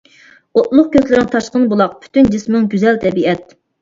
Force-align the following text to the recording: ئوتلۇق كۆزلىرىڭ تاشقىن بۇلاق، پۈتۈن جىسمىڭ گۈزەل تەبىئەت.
ئوتلۇق 0.59 0.87
كۆزلىرىڭ 0.95 1.29
تاشقىن 1.35 1.67
بۇلاق، 1.73 1.93
پۈتۈن 2.07 2.33
جىسمىڭ 2.37 2.67
گۈزەل 2.73 2.99
تەبىئەت. 3.05 3.55